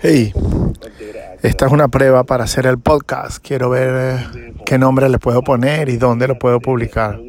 Hey, 0.00 0.32
esta 1.42 1.66
es 1.66 1.72
una 1.72 1.88
prueba 1.88 2.24
para 2.24 2.44
hacer 2.44 2.66
el 2.66 2.78
podcast. 2.78 3.38
Quiero 3.46 3.70
ver 3.70 4.24
eh, 4.36 4.54
qué 4.64 4.78
nombre 4.78 5.08
le 5.08 5.18
puedo 5.18 5.42
poner 5.42 5.88
y 5.88 5.96
dónde 5.96 6.28
lo 6.28 6.38
puedo 6.38 6.60
publicar. 6.60 7.20